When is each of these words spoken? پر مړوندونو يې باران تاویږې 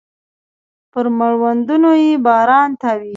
پر 0.91 1.05
مړوندونو 1.17 1.89
يې 2.03 2.11
باران 2.25 2.69
تاویږې 2.81 3.09